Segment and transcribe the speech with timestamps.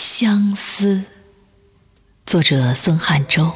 [0.00, 1.02] 相思，
[2.24, 3.50] 作者孙汉洲。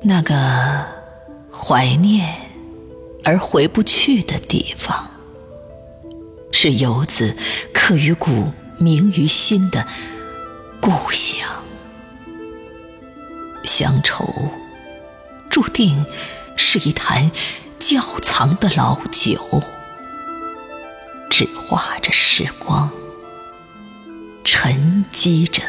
[0.00, 0.86] 那个
[1.52, 2.36] 怀念
[3.22, 5.10] 而回不去的地方，
[6.50, 7.36] 是游子
[7.74, 9.86] 刻于骨、铭于心的
[10.80, 11.46] 故乡。
[13.62, 14.24] 乡愁
[15.50, 16.06] 注定
[16.56, 17.30] 是一坛
[17.78, 19.38] 窖藏的老酒。
[21.40, 22.90] 只画着时光，
[24.44, 25.62] 沉积着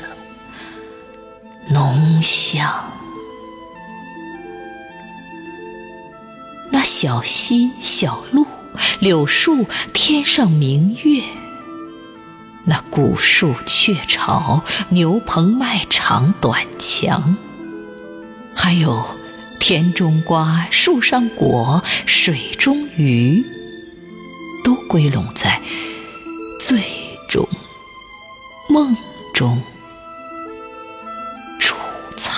[1.69, 2.69] 浓香。
[6.73, 8.45] 那小溪、小路、
[8.99, 11.23] 柳树、天上明月，
[12.65, 17.37] 那古树、鹊巢、牛棚、麦场、短墙，
[18.53, 19.01] 还有
[19.57, 23.60] 田中瓜、树上果、水中鱼。
[24.63, 25.61] 都归拢在
[26.59, 26.81] 醉
[27.27, 27.47] 中、
[28.69, 28.95] 梦
[29.33, 29.61] 中
[31.59, 31.75] 储
[32.15, 32.33] 藏。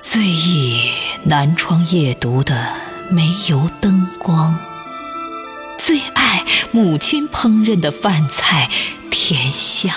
[0.00, 0.90] 最忆
[1.24, 2.74] 南窗夜读的
[3.10, 4.58] 煤油灯光，
[5.78, 8.70] 最爱母亲烹饪的饭菜
[9.10, 9.92] 甜香，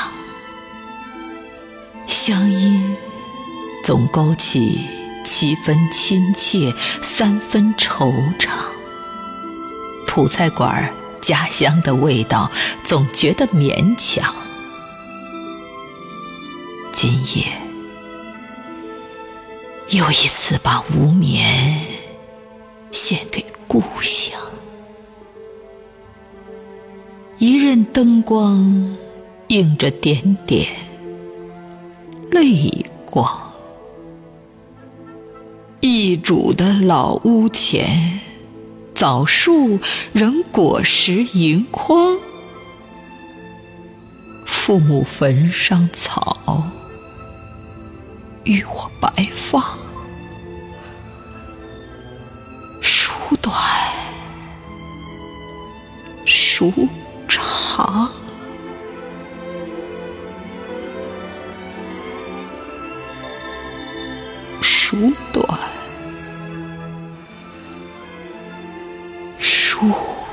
[2.08, 2.96] 乡音
[3.84, 4.97] 总勾起。
[5.28, 8.50] 七分亲切，三分惆怅。
[10.08, 10.90] 土菜馆
[11.20, 12.50] 家乡的味道，
[12.82, 14.34] 总觉得勉强。
[16.94, 17.46] 今夜
[19.90, 21.86] 又一次把无眠
[22.92, 24.40] 献给故乡。
[27.38, 28.96] 一任灯光
[29.50, 30.70] 映着点点
[32.32, 33.47] 泪光。
[36.00, 38.20] 一主的老屋前，
[38.94, 39.80] 枣树
[40.14, 42.16] 仍果实盈筐。
[44.46, 46.68] 父母坟上草，
[48.44, 49.76] 与我白发。
[52.80, 53.56] 书短，
[56.28, 56.72] 书
[57.28, 58.08] 长，
[64.62, 65.37] 书短。
[69.80, 70.27] Schuh.